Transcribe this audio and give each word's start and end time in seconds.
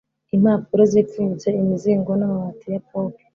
impapuro 0.35 0.83
zipfunyitse 0.91 1.47
imizingo 1.61 2.11
n'amabati 2.15 2.67
ya 2.73 2.79
pop 2.87 3.13